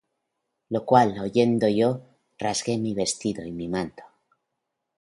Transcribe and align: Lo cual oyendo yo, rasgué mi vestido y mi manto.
Lo 0.69 0.83
cual 0.83 1.19
oyendo 1.19 1.67
yo, 1.69 2.01
rasgué 2.39 2.79
mi 2.79 2.95
vestido 2.95 3.45
y 3.45 3.51
mi 3.51 3.67
manto. 3.67 4.03